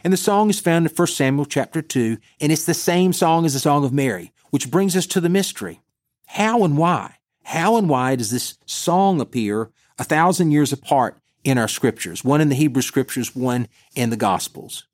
And 0.03 0.13
the 0.13 0.19
song 0.19 0.51
is 0.51 0.61
found 0.61 0.87
in 0.87 0.95
1 0.95 1.07
Samuel 1.09 1.47
chapter 1.47 1.83
2, 1.83 2.19
and 2.41 2.53
it's 2.53 2.65
the 2.65 2.75
same 2.75 3.13
song 3.13 3.45
as 3.45 3.55
the 3.55 3.61
Song 3.61 3.85
of 3.85 3.93
Mary, 3.93 4.33
which 4.51 4.71
brings 4.71 4.97
us 4.97 5.07
to 5.09 5.21
the 5.21 5.29
mystery. 5.29 5.81
How 6.27 6.65
and 6.65 6.77
why? 6.77 7.17
How 7.45 7.77
and 7.77 7.89
why 7.89 8.17
does 8.17 8.31
this 8.31 8.59
song 8.67 9.21
appear 9.21 9.71
a 9.99 10.05
thousand 10.05 10.51
years 10.51 10.73
apart 10.73 11.19
in 11.45 11.59
our 11.59 11.69
scriptures? 11.69 12.25
One 12.25 12.41
in 12.41 12.49
the 12.49 12.55
Hebrew 12.55 12.83
scriptures, 12.83 13.37
one 13.37 13.69
in 13.95 14.11
the 14.11 14.17
Gospels. 14.17 14.87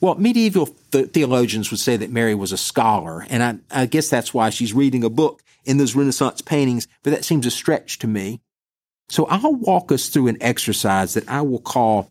Well, 0.00 0.16
medieval 0.16 0.66
th- 0.90 1.10
theologians 1.10 1.70
would 1.70 1.80
say 1.80 1.96
that 1.96 2.10
Mary 2.10 2.34
was 2.34 2.50
a 2.50 2.56
scholar, 2.56 3.24
and 3.28 3.42
I, 3.70 3.82
I 3.82 3.86
guess 3.86 4.08
that's 4.08 4.34
why 4.34 4.50
she's 4.50 4.72
reading 4.72 5.04
a 5.04 5.10
book 5.10 5.42
in 5.64 5.76
those 5.76 5.94
Renaissance 5.94 6.40
paintings, 6.40 6.88
but 7.02 7.10
that 7.10 7.24
seems 7.24 7.46
a 7.46 7.50
stretch 7.50 7.98
to 8.00 8.08
me. 8.08 8.40
So 9.08 9.26
I'll 9.26 9.54
walk 9.54 9.92
us 9.92 10.08
through 10.08 10.28
an 10.28 10.38
exercise 10.40 11.14
that 11.14 11.28
I 11.28 11.42
will 11.42 11.60
call 11.60 12.10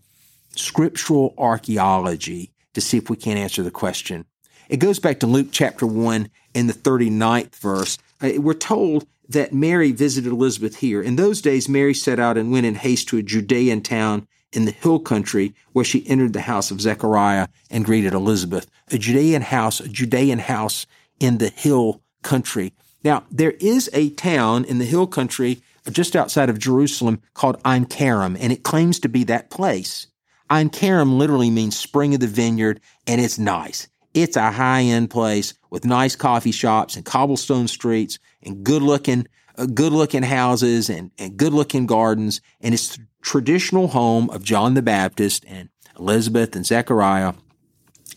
scriptural 0.55 1.33
archaeology 1.37 2.51
to 2.73 2.81
see 2.81 2.97
if 2.97 3.09
we 3.09 3.17
can 3.17 3.37
answer 3.37 3.63
the 3.63 3.71
question. 3.71 4.25
It 4.69 4.77
goes 4.77 4.99
back 4.99 5.19
to 5.19 5.27
Luke 5.27 5.49
chapter 5.51 5.85
1 5.85 6.29
in 6.53 6.67
the 6.67 6.73
39th 6.73 7.55
verse. 7.55 7.97
Uh, 8.21 8.31
we're 8.37 8.53
told 8.53 9.05
that 9.31 9.53
Mary 9.53 9.91
visited 9.91 10.31
Elizabeth 10.31 10.77
here. 10.77 11.01
In 11.01 11.15
those 11.15 11.41
days, 11.41 11.69
Mary 11.69 11.93
set 11.93 12.19
out 12.19 12.37
and 12.37 12.51
went 12.51 12.65
in 12.65 12.75
haste 12.75 13.07
to 13.09 13.17
a 13.17 13.23
Judean 13.23 13.81
town 13.81 14.27
in 14.51 14.65
the 14.65 14.71
hill 14.71 14.99
country 14.99 15.53
where 15.71 15.85
she 15.85 16.07
entered 16.07 16.33
the 16.33 16.41
house 16.41 16.71
of 16.71 16.81
Zechariah 16.81 17.47
and 17.69 17.85
greeted 17.85 18.13
Elizabeth. 18.13 18.69
A 18.91 18.97
Judean 18.97 19.41
house, 19.41 19.79
a 19.79 19.87
Judean 19.87 20.39
house 20.39 20.85
in 21.19 21.37
the 21.37 21.49
hill 21.49 22.01
country. 22.23 22.73
Now, 23.03 23.23
there 23.31 23.51
is 23.59 23.89
a 23.93 24.09
town 24.11 24.65
in 24.65 24.79
the 24.79 24.85
hill 24.85 25.07
country 25.07 25.61
just 25.89 26.15
outside 26.15 26.49
of 26.49 26.59
Jerusalem 26.59 27.21
called 27.33 27.59
Ein 27.65 27.85
Karim, 27.85 28.37
and 28.39 28.51
it 28.51 28.63
claims 28.63 28.99
to 28.99 29.09
be 29.09 29.23
that 29.25 29.49
place. 29.49 30.07
Ein 30.49 30.69
Karim 30.69 31.17
literally 31.17 31.49
means 31.49 31.77
spring 31.77 32.13
of 32.13 32.19
the 32.19 32.27
vineyard, 32.27 32.81
and 33.07 33.21
it's 33.21 33.39
nice. 33.39 33.87
It's 34.13 34.35
a 34.35 34.51
high 34.51 34.83
end 34.83 35.09
place 35.09 35.53
with 35.69 35.85
nice 35.85 36.17
coffee 36.17 36.51
shops 36.51 36.97
and 36.97 37.05
cobblestone 37.05 37.69
streets 37.69 38.19
and 38.43 38.63
good 38.63 38.81
looking, 38.81 39.27
uh, 39.57 39.65
good 39.65 39.93
looking 39.93 40.23
houses 40.23 40.89
and, 40.89 41.11
and 41.17 41.37
good 41.37 41.53
looking 41.53 41.85
gardens. 41.85 42.41
And 42.61 42.73
it's 42.73 42.97
the 42.97 43.05
traditional 43.21 43.89
home 43.89 44.29
of 44.29 44.43
John 44.43 44.73
the 44.73 44.81
Baptist 44.81 45.45
and 45.47 45.69
Elizabeth 45.97 46.55
and 46.55 46.65
Zechariah. 46.65 47.33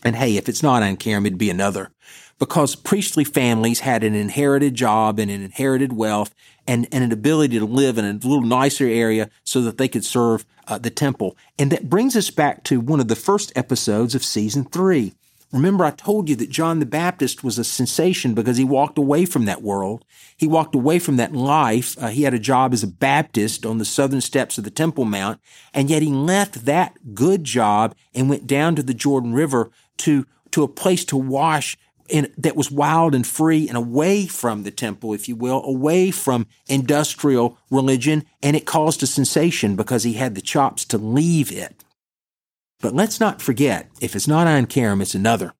And 0.03 0.15
hey, 0.15 0.37
if 0.37 0.47
it's 0.47 0.63
not 0.63 0.83
Ein 0.83 0.97
Karim, 0.97 1.25
it'd 1.25 1.37
be 1.37 1.49
another 1.49 1.91
because 2.37 2.75
priestly 2.75 3.23
families 3.23 3.79
had 3.79 4.03
an 4.03 4.13
inherited 4.13 4.75
job 4.75 5.19
and 5.19 5.31
an 5.31 5.41
inherited 5.41 5.93
wealth 5.93 6.33
and, 6.67 6.87
and 6.91 7.03
an 7.03 7.11
ability 7.11 7.57
to 7.59 7.65
live 7.65 7.97
in 7.97 8.05
a 8.05 8.13
little 8.13 8.41
nicer 8.41 8.85
area 8.85 9.29
so 9.43 9.61
that 9.61 9.77
they 9.77 9.87
could 9.87 10.03
serve 10.03 10.45
uh, 10.67 10.77
the 10.77 10.89
temple. 10.89 11.37
And 11.57 11.71
that 11.71 11.89
brings 11.89 12.15
us 12.15 12.29
back 12.29 12.63
to 12.65 12.79
one 12.79 12.99
of 12.99 13.07
the 13.07 13.15
first 13.15 13.53
episodes 13.55 14.15
of 14.15 14.23
season 14.23 14.65
three. 14.65 15.13
Remember, 15.55 15.85
I 15.85 15.91
told 15.91 16.27
you 16.27 16.35
that 16.35 16.49
John 16.49 16.79
the 16.79 16.85
Baptist 16.85 17.41
was 17.41 17.57
a 17.57 17.63
sensation 17.63 18.33
because 18.33 18.57
he 18.57 18.65
walked 18.65 18.97
away 18.97 19.23
from 19.23 19.45
that 19.45 19.61
world. 19.61 20.03
He 20.35 20.47
walked 20.47 20.75
away 20.75 20.99
from 20.99 21.15
that 21.15 21.31
life. 21.31 21.95
Uh, 21.97 22.07
he 22.07 22.23
had 22.23 22.33
a 22.33 22.39
job 22.39 22.73
as 22.73 22.83
a 22.83 22.87
Baptist 22.87 23.65
on 23.65 23.77
the 23.77 23.85
southern 23.85 24.19
steps 24.19 24.57
of 24.57 24.65
the 24.65 24.69
Temple 24.69 25.05
Mount, 25.05 25.39
and 25.73 25.89
yet 25.89 26.01
he 26.01 26.09
left 26.09 26.65
that 26.65 27.15
good 27.15 27.45
job 27.45 27.95
and 28.13 28.29
went 28.29 28.47
down 28.47 28.75
to 28.75 28.83
the 28.83 28.93
Jordan 28.93 29.33
River 29.33 29.71
to, 29.99 30.25
to 30.51 30.63
a 30.63 30.67
place 30.67 31.05
to 31.05 31.15
wash 31.15 31.77
in, 32.09 32.33
that 32.37 32.57
was 32.57 32.69
wild 32.69 33.15
and 33.15 33.25
free 33.25 33.69
and 33.69 33.77
away 33.77 34.25
from 34.25 34.63
the 34.63 34.71
temple, 34.71 35.13
if 35.13 35.29
you 35.29 35.37
will, 35.37 35.63
away 35.63 36.11
from 36.11 36.47
industrial 36.67 37.57
religion. 37.71 38.25
And 38.43 38.57
it 38.57 38.65
caused 38.65 39.01
a 39.03 39.07
sensation 39.07 39.77
because 39.77 40.03
he 40.03 40.13
had 40.13 40.35
the 40.35 40.41
chops 40.41 40.83
to 40.85 40.97
leave 40.97 41.49
it. 41.49 41.84
But 42.85 42.93
let's 42.93 43.19
not 43.19 43.41
forget, 43.41 43.89
if 43.99 44.15
it's 44.15 44.27
not 44.27 44.45
Ein 44.45 44.67
Karim, 44.67 45.01
it's 45.01 45.15
another. 45.15 45.53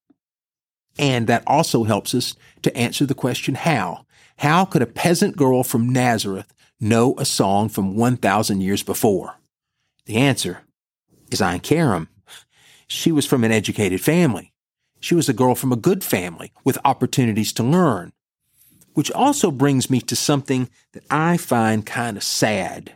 And 0.99 1.25
that 1.25 1.41
also 1.47 1.83
helps 1.83 2.13
us 2.13 2.35
to 2.61 2.77
answer 2.77 3.03
the 3.03 3.15
question, 3.15 3.55
how? 3.55 4.05
How 4.37 4.63
could 4.63 4.83
a 4.83 4.85
peasant 4.85 5.35
girl 5.35 5.63
from 5.63 5.91
Nazareth 5.91 6.53
know 6.79 7.15
a 7.17 7.25
song 7.25 7.67
from 7.67 7.95
1,000 7.95 8.61
years 8.61 8.83
before? 8.83 9.39
The 10.05 10.17
answer 10.17 10.65
is 11.31 11.41
Ein 11.41 11.61
Karim. 11.61 12.09
She 12.85 13.11
was 13.11 13.25
from 13.25 13.43
an 13.43 13.51
educated 13.51 14.01
family. 14.01 14.53
She 14.99 15.15
was 15.15 15.27
a 15.27 15.33
girl 15.33 15.55
from 15.55 15.71
a 15.71 15.75
good 15.75 16.03
family 16.03 16.53
with 16.63 16.77
opportunities 16.85 17.51
to 17.53 17.63
learn. 17.63 18.13
Which 18.93 19.11
also 19.13 19.49
brings 19.49 19.89
me 19.89 19.99
to 20.01 20.15
something 20.15 20.69
that 20.93 21.05
I 21.09 21.37
find 21.37 21.87
kind 21.87 22.17
of 22.17 22.23
sad. 22.23 22.93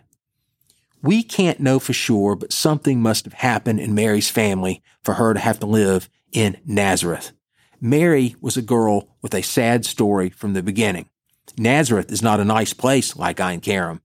We 1.01 1.23
can't 1.23 1.59
know 1.59 1.79
for 1.79 1.93
sure, 1.93 2.35
but 2.35 2.51
something 2.51 3.01
must 3.01 3.25
have 3.25 3.33
happened 3.33 3.79
in 3.79 3.95
Mary's 3.95 4.29
family 4.29 4.81
for 5.03 5.15
her 5.15 5.33
to 5.33 5.39
have 5.39 5.59
to 5.59 5.65
live 5.65 6.09
in 6.31 6.57
Nazareth. 6.65 7.31
Mary 7.79 8.35
was 8.41 8.57
a 8.57 8.61
girl 8.61 9.15
with 9.21 9.33
a 9.33 9.41
sad 9.41 9.85
story 9.85 10.29
from 10.29 10.53
the 10.53 10.63
beginning. 10.63 11.09
Nazareth 11.57 12.11
is 12.11 12.21
not 12.21 12.39
a 12.39 12.45
nice 12.45 12.73
place 12.73 13.15
like 13.15 13.39
Ein 13.39 13.61
Karim. 13.61 14.01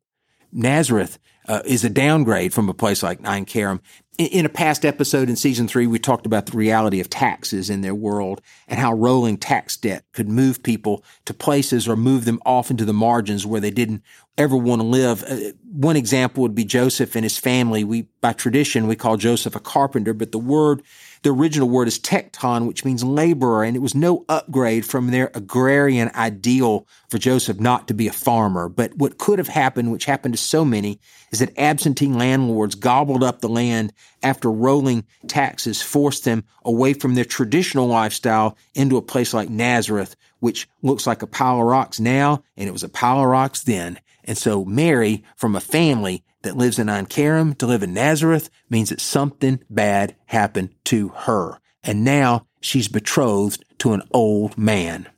Nazareth 0.53 1.19
uh, 1.49 1.63
is 1.65 1.85
a 1.85 1.91
downgrade 1.91 2.55
from 2.55 2.69
a 2.69 2.75
place 2.75 3.03
like 3.03 3.27
Ein 3.27 3.45
Karim 3.45 3.81
in 4.17 4.47
a 4.47 4.51
past 4.51 4.85
episode 4.85 5.29
in 5.29 5.35
season 5.35 5.67
three, 5.67 5.87
we 5.87 5.99
talked 5.99 6.27
about 6.27 6.47
the 6.47 6.57
reality 6.57 7.01
of 7.01 7.11
taxes 7.11 7.69
in 7.69 7.81
their 7.81 7.95
world 7.95 8.41
and 8.69 8.79
how 8.79 8.93
rolling 8.93 9.37
tax 9.37 9.77
debt 9.77 10.05
could 10.13 10.29
move 10.29 10.63
people 10.63 11.03
to 11.25 11.35
places 11.35 11.89
or 11.89 11.97
move 11.97 12.25
them 12.25 12.41
off 12.47 12.71
into 12.71 12.85
the 12.85 12.93
margins 12.93 13.45
where 13.45 13.61
they 13.61 13.73
didn't 13.73 14.03
ever 14.37 14.57
want 14.57 14.81
to 14.81 14.87
live. 14.87 15.23
Uh, 15.25 15.53
one 15.71 15.97
example 15.97 16.43
would 16.43 16.55
be 16.55 16.64
Joseph 16.64 17.14
and 17.14 17.25
his 17.25 17.38
family. 17.38 17.85
We, 17.85 18.03
by 18.21 18.33
tradition, 18.33 18.87
we 18.87 18.97
call 18.97 19.17
Joseph 19.17 19.57
a 19.57 19.61
carpenter, 19.61 20.12
but 20.12 20.33
the 20.33 20.38
word 20.38 20.83
the 21.25 21.33
original 21.33 21.71
word 21.71 21.88
is 21.88 21.99
tekton, 21.99 22.67
which 22.67 22.85
means 22.85 23.03
laborer, 23.03 23.64
and 23.64 23.75
it 23.75 23.81
was 23.81 23.95
no 23.95 24.26
upgrade 24.29 24.85
from 24.85 25.11
their 25.11 25.31
agrarian 25.35 26.11
ideal 26.14 26.87
for 27.09 27.17
Joseph 27.17 27.59
not 27.59 27.88
to 27.88 27.95
be 27.95 28.07
a 28.07 28.12
farmer. 28.12 28.69
But 28.69 28.95
what 28.99 29.17
could 29.17 29.38
have 29.38 29.49
happened, 29.49 29.91
which 29.91 30.05
happened 30.05 30.35
to 30.35 30.38
so 30.38 30.67
many, 30.67 31.00
is 31.33 31.38
that 31.38 31.59
absentee 31.59 32.09
landlords 32.09 32.75
gobbled 32.75 33.25
up 33.25 33.41
the 33.41 33.49
land 33.49 33.95
after 34.23 34.50
rolling 34.50 35.07
taxes 35.26 35.81
forced 35.81 36.26
them 36.26 36.45
away 36.62 36.93
from 36.93 37.14
their 37.14 37.25
traditional 37.25 37.87
lifestyle 37.87 38.59
into 38.75 38.99
a 38.99 39.03
place 39.03 39.33
like 39.33 39.49
Nazareth, 39.49 40.17
which 40.41 40.69
looks 40.83 41.07
like 41.07 41.23
a 41.23 41.26
pile 41.26 41.59
of 41.59 41.64
rocks 41.64 41.99
now, 41.99 42.45
and 42.59 42.69
it 42.69 42.73
was 42.73 42.85
a 42.85 42.88
pile 42.91 43.21
of 43.21 43.26
rocks 43.26 43.62
then. 43.62 43.99
And 44.25 44.38
so 44.38 44.64
Mary, 44.64 45.23
from 45.37 45.54
a 45.54 45.61
family 45.61 46.25
that 46.43 46.57
lives 46.57 46.78
in 46.78 46.88
Ein 46.88 47.07
to 47.07 47.66
live 47.66 47.83
in 47.83 47.95
Nazareth 47.95 48.50
means 48.71 48.88
that 48.88 49.00
something 49.00 49.61
bad 49.69 50.16
happened 50.26 50.75
to 50.85 51.09
her. 51.09 51.59
And 51.83 52.04
now 52.04 52.47
she's 52.61 52.88
betrothed 52.88 53.64
to 53.78 53.93
an 53.93 54.02
old 54.12 54.57
man. 54.57 55.09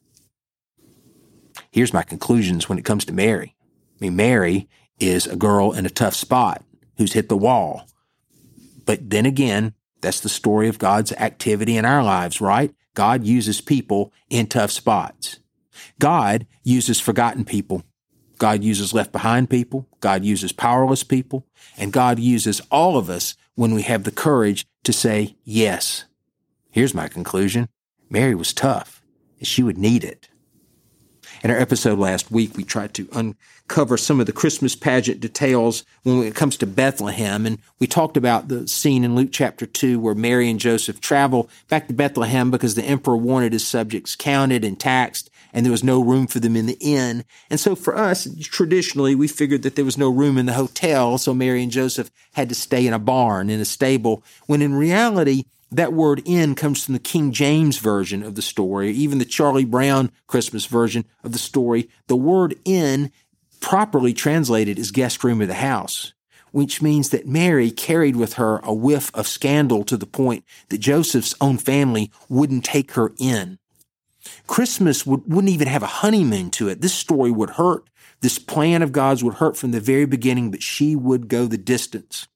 Here's 1.71 1.93
my 1.93 2.03
conclusions 2.03 2.69
when 2.69 2.79
it 2.79 2.85
comes 2.85 3.05
to 3.05 3.13
Mary. 3.13 3.55
I 4.01 4.05
mean, 4.05 4.17
Mary 4.17 4.69
is 4.99 5.27
a 5.27 5.37
girl 5.37 5.73
in 5.73 5.87
a 5.87 5.91
tough 5.91 6.15
spot 6.15 6.65
who's 6.97 7.13
hit 7.13 7.29
the 7.29 7.37
wall. 7.37 7.87
But 8.85 9.11
then 9.11 9.27
again, 9.27 9.75
that's 10.01 10.21
the 10.21 10.29
story 10.29 10.69
of 10.69 10.79
God's 10.79 11.13
activity 11.13 11.77
in 11.77 11.85
our 11.85 12.03
lives, 12.03 12.41
right? 12.41 12.75
God 12.95 13.25
uses 13.25 13.61
people 13.61 14.13
in 14.31 14.47
tough 14.47 14.71
spots. 14.71 15.39
God 15.99 16.47
uses 16.63 17.01
forgotten 17.01 17.45
people 17.45 17.85
God 18.39 18.63
uses 18.63 18.93
left 18.93 19.13
behind 19.13 19.51
people. 19.51 19.89
God 20.01 20.25
uses 20.25 20.53
powerless 20.53 21.03
people. 21.03 21.47
And 21.77 21.93
God 21.93 22.19
uses 22.19 22.61
all 22.71 22.97
of 22.97 23.11
us 23.11 23.37
when 23.55 23.75
we 23.75 23.83
have 23.83 24.05
the 24.05 24.11
courage 24.11 24.67
to 24.85 24.93
say 24.93 25.37
yes. 25.45 26.05
Here's 26.71 26.95
my 26.95 27.09
conclusion. 27.09 27.69
Mary 28.11 28.35
was 28.35 28.53
tough. 28.53 29.03
And 29.39 29.47
she 29.47 29.63
would 29.63 29.79
need 29.79 30.05
it. 30.05 30.29
In 31.43 31.51
our 31.51 31.59
episode 31.59 31.99
last 31.99 32.31
week, 32.31 32.57
we 32.57 32.65
tried 32.65 32.95
to 32.95 33.09
uncover 33.13 33.97
some 33.97 34.21
of 34.21 34.27
the 34.27 34.33
Christmas 34.33 34.75
pageant 34.75 35.21
details 35.21 35.85
when 36.03 36.23
it 36.23 36.35
comes 36.35 36.57
to 36.57 36.67
Bethlehem. 36.67 37.45
And 37.45 37.59
we 37.79 37.87
talked 37.87 38.17
about 38.17 38.49
the 38.49 38.67
scene 38.67 39.05
in 39.05 39.15
Luke 39.15 39.31
chapter 39.33 39.67
2 39.67 40.01
where 40.01 40.15
Mary 40.15 40.49
and 40.49 40.59
Joseph 40.59 41.01
travel 41.01 41.51
back 41.69 41.89
to 41.89 41.95
Bethlehem 41.95 42.51
because 42.51 42.75
the 42.75 42.85
emperor 42.85 43.17
wanted 43.17 43.53
his 43.53 43.67
subjects 43.67 44.17
counted 44.17 44.65
and 44.65 44.81
taxed 44.81 45.31
and 45.57 45.65
there 45.65 45.73
was 45.73 45.83
no 45.83 46.05
room 46.05 46.27
for 46.27 46.39
them 46.39 46.55
in 46.55 46.67
the 46.67 46.77
inn. 46.83 47.25
And 47.49 47.59
so 47.59 47.75
for 47.75 47.97
us, 47.97 48.29
traditionally, 48.43 49.15
we 49.15 49.27
figured 49.27 49.63
that 49.63 49.75
there 49.75 49.87
was 49.87 49.97
no 49.97 50.11
room 50.11 50.37
in 50.37 50.45
the 50.45 50.53
hotel, 50.53 51.17
so 51.17 51.33
Mary 51.33 51.63
and 51.63 51.73
Joseph 51.73 52.11
had 52.35 52.51
to 52.51 52.55
stay 52.55 52.87
in 52.87 52.93
a 52.93 52.99
barn, 52.99 53.49
in 53.49 53.59
a 53.59 53.65
stable, 53.65 54.23
when 54.47 54.61
in 54.61 54.75
reality, 54.75 55.45
That 55.73 55.93
word 55.93 56.23
inn 56.25 56.55
comes 56.55 56.85
from 56.85 56.95
the 56.95 57.01
King 57.01 57.33
James 57.33 57.79
version 57.79 58.23
of 58.23 58.37
the 58.37 58.43
story, 58.43 58.93
even 58.93 59.19
the 59.19 59.25
Charlie 59.25 59.65
Brown 59.65 60.13
Christmas 60.27 60.67
version 60.67 61.05
of 61.25 61.33
the 61.33 61.39
story. 61.39 61.89
The 62.07 62.17
word 62.17 62.55
inn, 62.65 63.11
properly 63.61 64.13
translated, 64.13 64.79
is 64.79 64.93
guest 64.93 65.25
room 65.25 65.43
of 65.43 65.49
the 65.49 65.55
house, 65.55 66.13
which 66.53 66.81
means 66.81 67.11
that 67.11 67.27
Mary 67.27 67.73
carried 67.73 68.15
with 68.15 68.35
her 68.35 68.61
a 68.63 68.73
whiff 68.73 69.11
of 69.13 69.27
scandal 69.27 69.83
to 69.85 69.97
the 69.97 70.07
point 70.07 70.45
that 70.69 70.79
Joseph's 70.79 71.35
own 71.41 71.59
family 71.59 72.13
wouldn't 72.29 72.65
take 72.65 72.93
her 72.93 73.13
in. 73.19 73.59
Christmas 74.47 75.07
would, 75.07 75.23
wouldn't 75.27 75.53
even 75.53 75.69
have 75.69 75.83
a 75.83 75.87
honeymoon 75.87 76.51
to 76.53 76.69
it. 76.69 76.81
This 76.81 76.95
story 76.95 77.31
would 77.31 77.51
hurt. 77.51 77.89
This 78.21 78.39
plan 78.39 78.83
of 78.83 78.93
God's 78.93 79.23
would 79.23 79.35
hurt 79.35 79.57
from 79.57 79.73
the 79.73 79.81
very 79.81 80.07
beginning, 80.07 80.51
but 80.51 80.63
she 80.63 80.97
would 80.97 81.29
go 81.29 81.47
the 81.47 81.59
distance. 81.59 82.27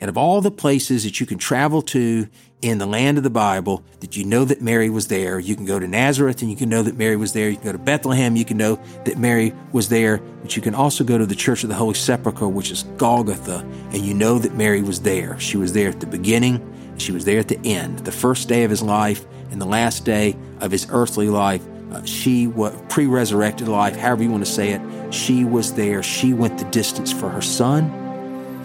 And 0.00 0.08
of 0.08 0.16
all 0.16 0.40
the 0.40 0.50
places 0.50 1.04
that 1.04 1.20
you 1.20 1.26
can 1.26 1.36
travel 1.36 1.82
to 1.82 2.26
in 2.62 2.78
the 2.78 2.86
land 2.86 3.18
of 3.18 3.22
the 3.22 3.30
Bible, 3.30 3.84
that 4.00 4.16
you 4.16 4.24
know 4.24 4.46
that 4.46 4.62
Mary 4.62 4.88
was 4.88 5.08
there, 5.08 5.38
you 5.38 5.54
can 5.54 5.66
go 5.66 5.78
to 5.78 5.86
Nazareth 5.86 6.40
and 6.40 6.50
you 6.50 6.56
can 6.56 6.70
know 6.70 6.82
that 6.82 6.96
Mary 6.96 7.16
was 7.16 7.34
there. 7.34 7.50
You 7.50 7.56
can 7.56 7.66
go 7.66 7.72
to 7.72 7.78
Bethlehem, 7.78 8.34
you 8.34 8.46
can 8.46 8.56
know 8.56 8.76
that 9.04 9.18
Mary 9.18 9.52
was 9.72 9.90
there. 9.90 10.18
But 10.40 10.56
you 10.56 10.62
can 10.62 10.74
also 10.74 11.04
go 11.04 11.18
to 11.18 11.26
the 11.26 11.34
Church 11.34 11.64
of 11.64 11.68
the 11.68 11.74
Holy 11.74 11.94
Sepulchre, 11.94 12.48
which 12.48 12.70
is 12.70 12.84
Golgotha, 12.96 13.58
and 13.92 13.98
you 13.98 14.14
know 14.14 14.38
that 14.38 14.54
Mary 14.54 14.80
was 14.80 15.00
there. 15.00 15.38
She 15.38 15.58
was 15.58 15.74
there 15.74 15.90
at 15.90 16.00
the 16.00 16.06
beginning, 16.06 16.66
she 16.96 17.12
was 17.12 17.26
there 17.26 17.38
at 17.38 17.48
the 17.48 17.60
end, 17.64 18.00
the 18.00 18.12
first 18.12 18.48
day 18.48 18.64
of 18.64 18.70
his 18.70 18.82
life 18.82 19.26
and 19.50 19.60
the 19.60 19.66
last 19.66 20.04
day 20.04 20.36
of 20.60 20.70
his 20.70 20.86
earthly 20.90 21.28
life. 21.28 21.62
Uh, 21.92 22.04
she 22.04 22.46
was 22.46 22.74
pre 22.88 23.06
resurrected 23.06 23.66
life, 23.66 23.96
however 23.96 24.22
you 24.22 24.30
want 24.30 24.44
to 24.44 24.50
say 24.50 24.70
it. 24.70 25.12
She 25.12 25.44
was 25.44 25.74
there. 25.74 26.02
She 26.02 26.32
went 26.32 26.58
the 26.58 26.64
distance 26.66 27.12
for 27.12 27.28
her 27.28 27.42
son 27.42 28.00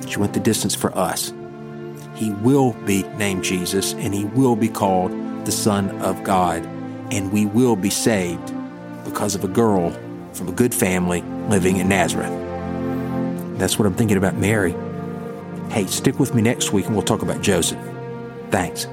she 0.07 0.19
went 0.19 0.33
the 0.33 0.39
distance 0.39 0.75
for 0.75 0.95
us. 0.97 1.33
He 2.15 2.31
will 2.31 2.73
be 2.85 3.03
named 3.17 3.43
Jesus, 3.43 3.93
and 3.93 4.13
he 4.13 4.25
will 4.25 4.55
be 4.55 4.69
called 4.69 5.11
the 5.45 5.51
Son 5.51 5.89
of 6.01 6.23
God, 6.23 6.65
and 7.11 7.31
we 7.31 7.45
will 7.45 7.75
be 7.75 7.89
saved 7.89 8.53
because 9.03 9.35
of 9.35 9.43
a 9.43 9.47
girl 9.47 9.91
from 10.33 10.47
a 10.47 10.51
good 10.51 10.73
family 10.73 11.21
living 11.49 11.77
in 11.77 11.89
Nazareth. 11.89 12.31
That's 13.57 13.79
what 13.79 13.85
I'm 13.85 13.95
thinking 13.95 14.17
about 14.17 14.35
Mary. 14.35 14.75
Hey, 15.69 15.85
stick 15.87 16.19
with 16.19 16.33
me 16.33 16.41
next 16.41 16.73
week 16.73 16.85
and 16.85 16.95
we'll 16.95 17.05
talk 17.05 17.21
about 17.21 17.41
Joseph. 17.41 17.79
Thanks. 18.51 18.87